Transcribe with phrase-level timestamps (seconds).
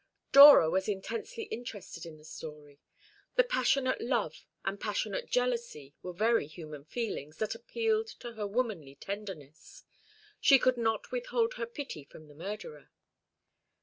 [0.31, 2.79] Dora was intensely interested in the story.
[3.35, 8.95] The passionate love and passionate jealousy were very human feelings that appealed to her womanly
[8.95, 9.83] tenderness.
[10.39, 12.89] She could not withhold her pity from the murderer.